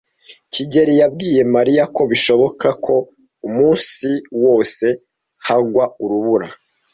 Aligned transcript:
kigeli 0.53 0.93
yabwiye 1.01 1.41
Mariya 1.55 1.83
ko 1.95 2.01
bishoboka 2.11 2.67
ko 2.85 2.95
umunsi 3.47 4.09
wose 4.43 4.85
hagwa 5.47 5.83
urubura. 6.03 6.47